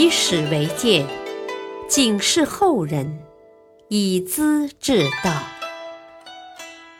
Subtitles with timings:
[0.00, 1.06] 以史为鉴，
[1.86, 3.22] 警示后人，
[3.88, 5.42] 以资治道。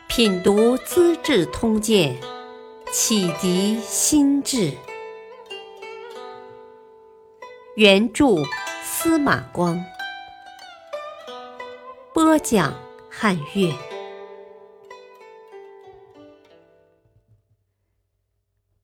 [0.07, 2.15] 品读《资治通鉴》，
[2.91, 4.71] 启迪心智。
[7.75, 8.35] 原著
[8.83, 9.83] 司马光，
[12.13, 12.71] 播讲
[13.09, 13.73] 汉乐。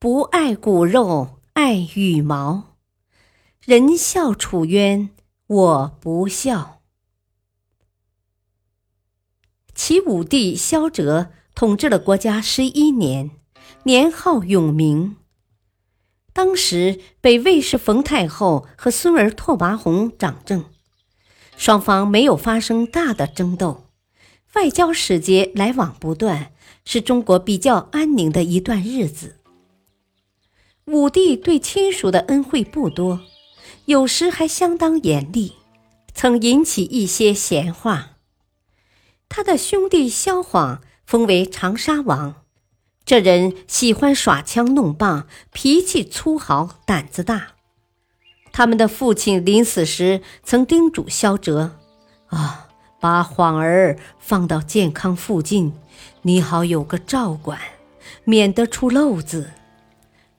[0.00, 2.77] 不爱骨肉，爱羽毛。
[3.64, 5.10] 人笑楚渊，
[5.46, 6.80] 我不笑。
[9.74, 13.30] 齐武帝萧哲统治了国家十一年，
[13.82, 15.16] 年号永明。
[16.32, 20.64] 当时北魏是冯太后和孙儿拓跋宏掌政，
[21.56, 23.88] 双方没有发生大的争斗，
[24.54, 26.52] 外交使节来往不断，
[26.84, 29.40] 是中国比较安宁的一段日子。
[30.86, 33.20] 武帝对亲属的恩惠不多。
[33.86, 35.54] 有时还相当严厉，
[36.14, 38.16] 曾引起一些闲话。
[39.28, 42.36] 他的兄弟萧晃封为长沙王，
[43.04, 47.52] 这人喜欢耍枪弄棒，脾气粗豪，胆子大。
[48.52, 51.76] 他们的父亲临死时曾叮嘱萧哲
[52.28, 55.74] ：“啊，把晃儿放到健康附近，
[56.22, 57.58] 你好有个照管，
[58.24, 59.50] 免得出漏子。”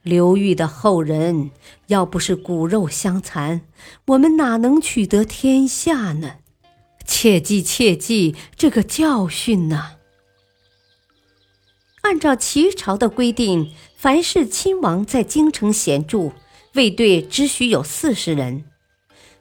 [0.04, 1.52] 刘裕的后人
[1.88, 3.62] 要不是骨肉相残，
[4.08, 6.38] 我们哪能取得天下呢？
[7.06, 9.98] 切记切记这个教训呐！
[12.02, 16.32] 按照齐朝的规定，凡是亲王在京城闲住，
[16.76, 18.64] 卫队只许有四十人。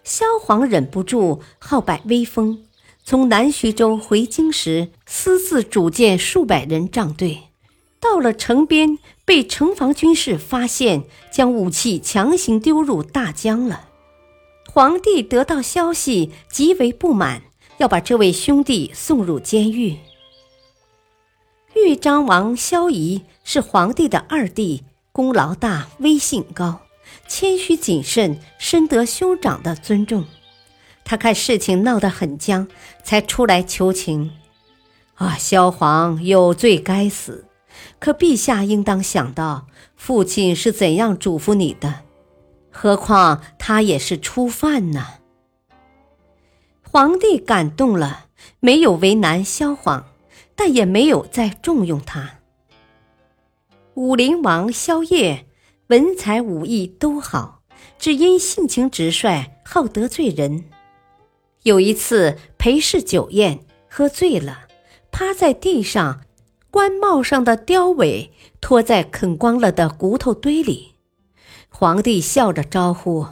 [0.03, 2.65] 萧煌忍不住好摆威风，
[3.05, 7.48] 从南徐州回京时，私自组建数百人仗队。
[8.01, 13.89] 到了城边，被城防军士发现，将武器强行丢入大江了。
[14.71, 17.43] 皇帝得到消息，极为不满，
[17.79, 19.97] 要把这位兄弟送入监狱。
[21.75, 26.81] 豫章王萧仪是皇帝的二弟，功劳大，威信高，
[27.27, 30.25] 谦虚谨慎，深得兄长的尊重。
[31.05, 32.69] 他看事情闹得很僵，
[33.03, 34.31] 才出来求情。
[35.15, 37.47] 啊，萧皇有罪该死。
[37.99, 39.66] 可陛下应当想到，
[39.97, 42.03] 父亲是怎样嘱咐你的，
[42.71, 45.06] 何况他也是初犯呢。
[46.83, 48.27] 皇帝感动了，
[48.61, 50.06] 没有为难萧晃，
[50.56, 52.39] 但也没有再重用他。
[53.95, 55.45] 武陵王萧邺，
[55.89, 57.62] 文才武艺都好，
[57.99, 60.65] 只因性情直率，好得罪人。
[61.65, 64.69] 有一次陪侍酒宴，喝醉了，
[65.10, 66.22] 趴在地上。
[66.71, 68.31] 官帽上的貂尾
[68.61, 70.93] 拖在啃光了的骨头堆里，
[71.71, 73.27] 皇帝笑着招呼：“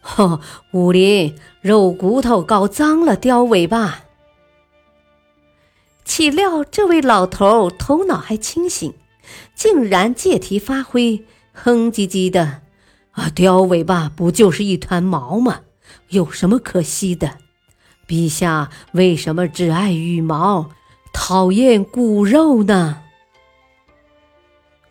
[0.00, 0.40] 呵，
[0.72, 4.04] 武林肉骨头搞脏了貂尾巴。”
[6.04, 8.94] 岂料这位老头头脑还清醒，
[9.56, 12.62] 竟然借题发挥，哼唧唧的
[13.12, 15.62] ：“啊，貂尾巴不就是一团毛吗？
[16.10, 17.38] 有什么可惜的？
[18.06, 20.70] 陛下为什么只爱羽毛？”
[21.18, 23.02] 讨厌骨肉呢？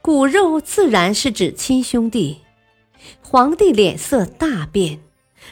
[0.02, 2.42] 骨肉自然是指亲兄弟。
[3.22, 5.00] 皇帝脸色大变，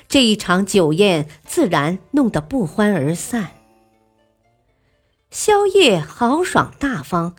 [0.10, 3.52] 这一场酒宴自然弄得不欢而散。
[5.30, 7.36] 萧夜豪爽大方，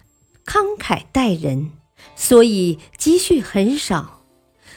[0.46, 1.72] 慷慨待人，
[2.14, 4.22] 所以积蓄很少。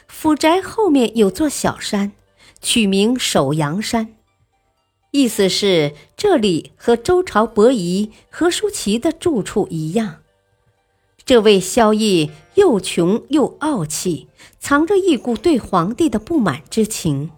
[0.08, 2.12] 府宅后面有座小山，
[2.60, 4.17] 取名首阳山。
[5.18, 10.18] 意思是，这里和周朝伯夷、何叔齐的住处一样。
[11.26, 14.28] 这位萧绎又穷又傲气，
[14.60, 17.32] 藏着一股对皇帝的不满之情。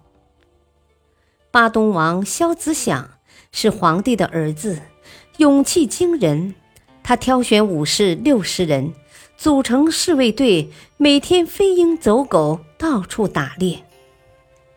[1.51, 3.11] 巴东王萧子响
[3.53, 4.81] 是皇帝的儿子，
[5.37, 6.55] 勇气惊人。
[7.01, 8.93] 他挑选武士六十人，
[9.37, 13.85] 组成侍卫队，每天飞鹰走狗，到处打猎。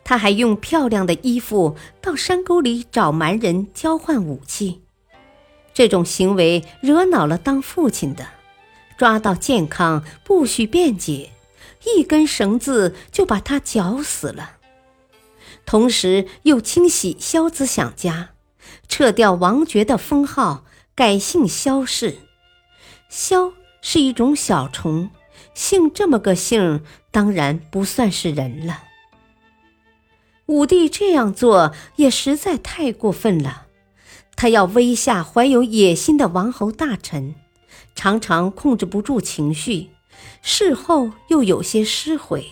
[0.05, 4.83] 他还用漂亮的衣服到山沟里找蛮人交换武器，
[5.73, 8.27] 这种行为惹恼了当父亲的，
[8.99, 11.31] 抓到健康不许辩解，
[11.97, 14.57] 一根绳子就把他绞死了。
[15.65, 18.31] 同时又清洗萧子响家，
[18.89, 20.65] 撤掉王爵的封号，
[20.95, 22.19] 改姓萧氏。
[23.09, 25.11] 萧是一种小虫，
[25.55, 26.83] 姓这么个姓，
[27.13, 28.83] 当然不算是人了。
[30.53, 33.69] 武帝这样做也实在太过分了，
[34.37, 37.35] 他要威吓怀有野心的王侯大臣，
[37.95, 39.89] 常常控制不住情绪，
[40.43, 42.49] 事后又有些失悔。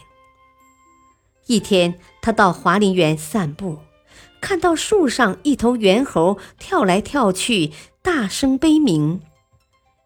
[1.45, 3.81] 一天，他到华林园散步，
[4.41, 7.71] 看到树上一头猿猴跳来跳去，
[8.01, 9.21] 大声悲鸣，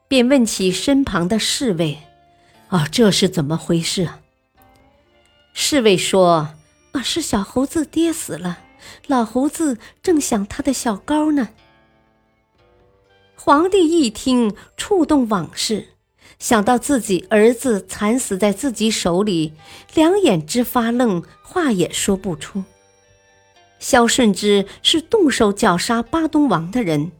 [0.08, 1.98] 便问起身旁的侍卫
[2.70, 4.08] ：“啊，这是怎么回事？”
[5.54, 6.48] 侍卫说
[6.94, 8.60] ：“啊，是小猴子跌死了，
[9.08, 11.50] 老猴子正想他的小高呢。”
[13.36, 15.88] 皇帝一听，触动往事。
[16.38, 19.52] 想到自己儿子惨死在自己手里，
[19.94, 22.64] 两眼直发愣，话也说不出。
[23.78, 27.12] 萧顺之是动手绞杀巴东王的人，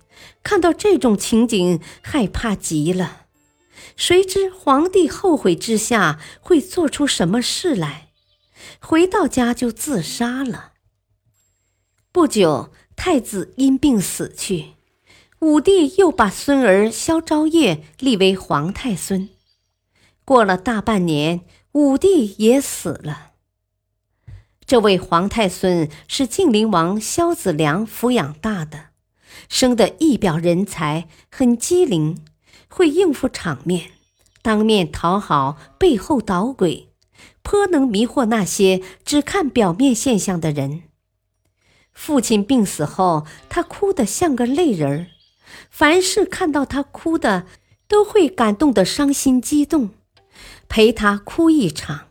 [0.43, 3.27] 看到这种情景，害怕极了。
[3.97, 8.04] 谁知皇帝后悔之下会做出什么事来？
[8.81, 10.73] 回到家就自杀了。
[12.13, 14.75] 不久，太子因病死去。
[15.41, 19.29] 武帝又把孙儿萧昭业立为皇太孙。
[20.25, 23.33] 过了大半年，武帝也死了。
[24.65, 28.87] 这位皇太孙是晋灵王萧子良抚养大的，
[29.51, 32.25] 生得一表人才，很机灵，
[32.69, 33.91] 会应付场面，
[34.41, 36.94] 当面讨好，背后捣鬼，
[37.45, 40.83] 颇能迷惑那些只看表面现象的人。
[41.93, 45.07] 父亲病死后，他哭得像个泪人儿。
[45.71, 47.47] 凡是看到他哭的，
[47.87, 49.91] 都会感动得伤心激动，
[50.69, 52.09] 陪他哭一场。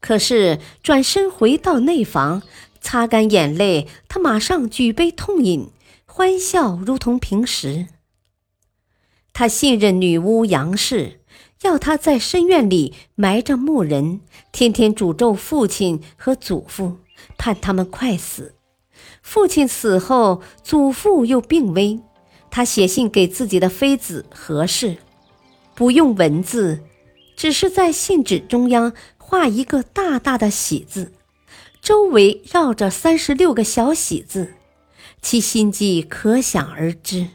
[0.00, 2.42] 可是转身回到内房，
[2.80, 5.70] 擦干眼泪，他马上举杯痛饮，
[6.04, 7.86] 欢笑如同平时。
[9.32, 11.21] 他信任女巫杨氏，
[11.62, 14.20] 要他在深院里埋着木人，
[14.50, 16.98] 天天诅咒父亲和祖父，
[17.38, 18.54] 盼他们快死。
[19.22, 22.00] 父亲死后，祖父又病危。
[22.50, 24.98] 他写信给自己的妃子何氏，
[25.74, 26.82] 不用文字，
[27.34, 31.12] 只是在信纸中央画一个大大的喜字，
[31.80, 34.54] 周围绕着三十六个小喜字，
[35.22, 37.28] 其心计可想而知。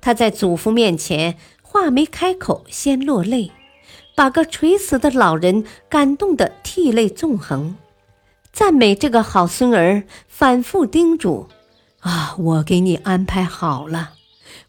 [0.00, 1.36] 他在祖父面前
[1.76, 3.52] 话没开口，先落泪，
[4.14, 7.76] 把个垂死的老人感动得涕泪纵横，
[8.50, 11.48] 赞美这个好孙儿，反复叮嘱。
[12.00, 14.12] 啊，我给你安排好了，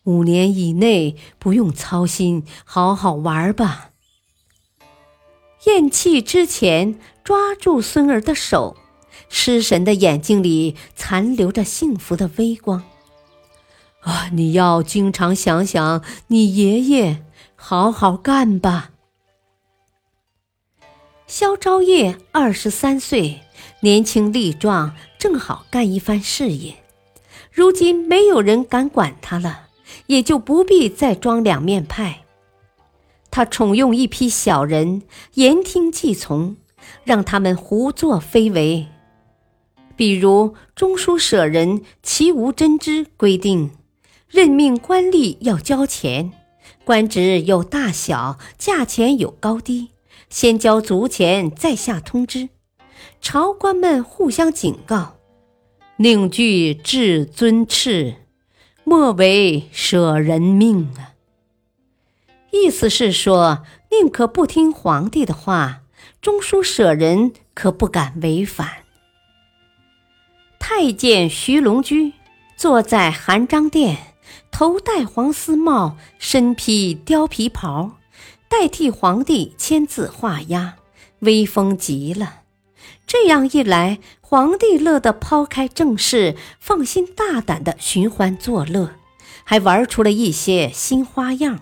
[0.03, 3.91] 五年以内不用操心，好好玩吧。
[5.63, 8.75] 咽气之前，抓住孙儿的手，
[9.29, 12.83] 失神的眼睛里残留着幸福的微光。
[14.07, 17.25] 啊，你要经常想想你爷爷，
[17.57, 18.91] 好好干吧。
[21.27, 23.41] 萧昭业二十三岁，
[23.81, 26.75] 年轻力壮，正好干一番事业。
[27.51, 29.67] 如今没有人敢管他了，
[30.05, 32.21] 也就不必再装两面派。
[33.29, 35.01] 他宠用一批小人，
[35.33, 36.55] 言听计从，
[37.03, 38.87] 让他们胡作非为。
[39.97, 43.71] 比如中书舍人齐无真之规定，
[44.29, 46.31] 任命官吏要交钱，
[46.83, 49.91] 官职有大小，价钱有高低，
[50.29, 52.49] 先交足钱，再下通知。
[53.21, 55.15] 朝官们互相警告。
[55.97, 58.17] 宁惧至尊敕，
[58.83, 61.17] 莫为舍人命啊！
[62.51, 65.81] 意思是说，宁可不听皇帝的话，
[66.21, 68.69] 中书舍人可不敢违反。
[70.59, 72.13] 太监徐龙驹
[72.55, 73.97] 坐在含章殿，
[74.59, 77.91] 头戴黄丝帽，身披貂皮袍，
[78.49, 80.77] 代替皇帝签字画押，
[81.19, 82.39] 威风极了。
[83.05, 88.95] 这样一来，皇帝乐得抛开政事，放心大胆的寻欢作乐，
[89.43, 91.59] 还玩出了一些新花样。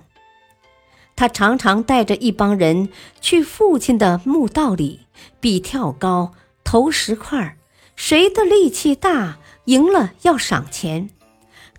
[1.18, 2.88] 他常常带着一帮人
[3.20, 5.02] 去父亲的墓道里
[5.42, 6.32] 比跳高、
[6.64, 7.58] 投石块，
[7.98, 11.10] 谁的力气大，赢了要赏钱。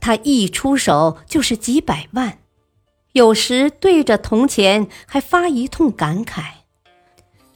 [0.07, 2.39] 他一出手就是几百万，
[3.11, 6.43] 有时对着铜钱还发一通感慨。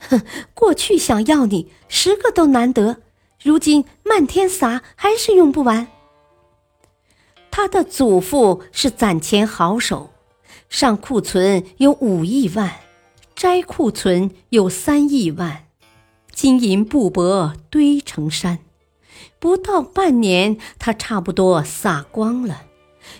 [0.00, 3.02] 哼， 过去想要你十个都难得，
[3.40, 5.86] 如今漫天撒还是用不完。
[7.52, 10.10] 他的祖父是攒钱好手，
[10.68, 12.80] 上库存有五亿万，
[13.36, 15.66] 摘库存有三亿万，
[16.34, 18.58] 金银布帛堆成山，
[19.38, 22.62] 不到半年，他差不多撒光了。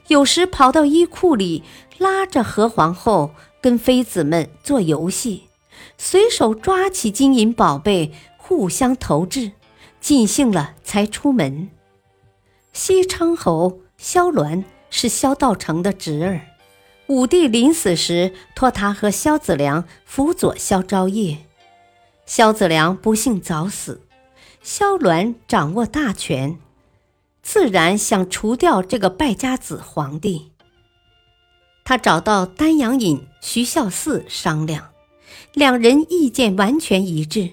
[0.08, 1.64] 有时跑到衣库里，
[1.98, 3.30] 拉着何皇后
[3.60, 5.44] 跟妃子们做游戏。
[5.96, 9.52] 随手抓起金银宝贝，互相投掷，
[10.00, 11.70] 尽兴了才出门。
[12.72, 16.40] 西昌侯萧鸾是萧道成的侄儿，
[17.06, 21.38] 武帝临死时托他和萧子良辅佐萧昭业。
[22.26, 24.02] 萧子良不幸早死，
[24.62, 26.58] 萧鸾掌握大权，
[27.42, 30.52] 自然想除掉这个败家子皇帝。
[31.82, 34.90] 他找到丹阳尹徐孝嗣商量，
[35.54, 37.52] 两人意见完全一致。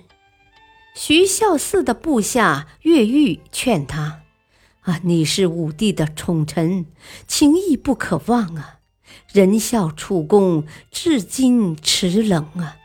[0.96, 4.24] 徐孝嗣的部下岳玉劝他
[4.84, 6.88] ：“啊，你是武帝的宠臣，
[7.26, 8.80] 情义不可忘啊！
[9.32, 12.76] 仁孝楚公至今持冷啊。”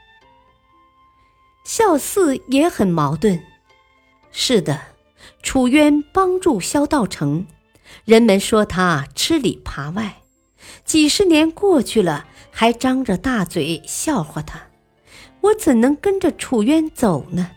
[1.66, 3.42] 孝嗣也很矛盾。
[4.32, 4.80] 是的，
[5.42, 7.46] 楚渊帮助萧道成，
[8.04, 10.22] 人们说他吃里扒外，
[10.84, 14.68] 几十年过去了，还张着大嘴笑话他，
[15.42, 17.50] 我怎能跟着楚渊走呢？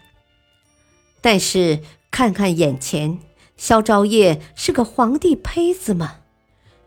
[1.22, 1.80] 但是
[2.12, 3.20] 看看眼前，
[3.56, 6.18] 萧昭业是个皇帝胚子吗？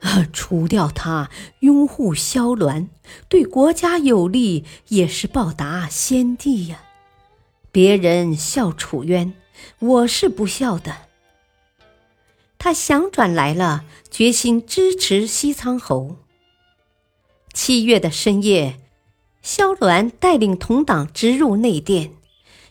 [0.00, 1.30] 啊， 除掉他，
[1.61, 2.88] 拥护萧鸾，
[3.28, 6.83] 对国家有利，也是报答先帝呀。
[7.73, 9.35] 别人笑楚渊，
[9.79, 11.09] 我是不孝的。
[12.59, 16.17] 他想转来了，决心支持西仓侯。
[17.53, 18.81] 七月的深夜，
[19.43, 22.12] 萧鸾带领同党直入内殿。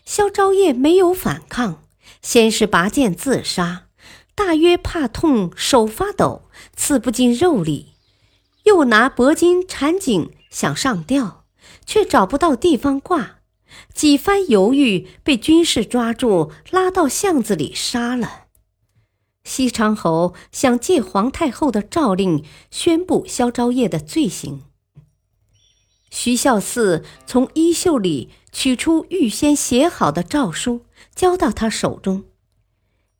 [0.04, 1.82] 萧昭业没有反抗，
[2.22, 3.86] 先是拔剑自杀，
[4.34, 7.94] 大约怕痛，手发抖，刺不进肉里；
[8.64, 11.44] 又拿铂金缠颈想上吊，
[11.84, 13.37] 却找不到地方挂，
[13.92, 18.46] 几番犹豫，被军士抓住，拉到巷子里杀了。
[19.44, 24.62] 西昌侯想借皇太后的诏令宣布萧昭业的罪行。
[26.10, 32.24] 徐孝嗣从衣袖里取出预先写好的诏书，交到他手中。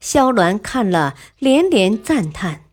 [0.01, 2.65] 萧鸾看了，连连赞叹：“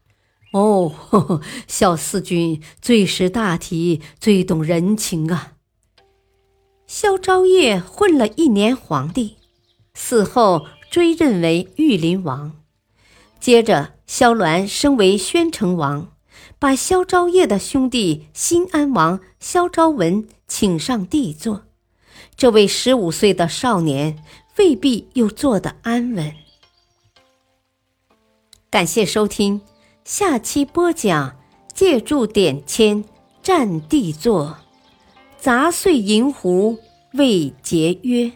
[0.54, 5.54] 哦，呵呵萧四君最识大体，最懂人情啊！”
[6.88, 9.38] 萧昭业混了一年皇帝，
[9.94, 12.54] 死后追认为玉林王。
[13.39, 16.12] 接着，萧鸾升为宣城王。
[16.58, 21.63] 把萧昭业的兄弟新安王萧昭文请上帝座，
[22.36, 24.24] 这位十五岁的少年
[24.58, 26.34] 未必又坐得安稳。
[28.70, 29.62] 感谢收听，
[30.06, 31.38] 下期播讲
[31.74, 33.04] 借助点签
[33.44, 34.58] 占帝座，
[35.46, 36.80] 砸碎银壶
[37.14, 38.32] 为节约。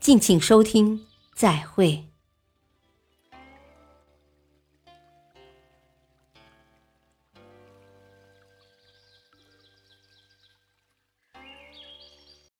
[0.00, 1.00] 敬请收听，
[1.36, 2.02] 再会。